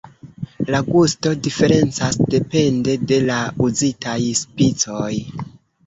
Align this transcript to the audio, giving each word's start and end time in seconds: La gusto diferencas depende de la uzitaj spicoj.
La 0.75 0.79
gusto 0.87 1.33
diferencas 1.49 2.19
depende 2.37 2.97
de 3.13 3.23
la 3.29 3.39
uzitaj 3.69 4.21
spicoj. 4.45 5.17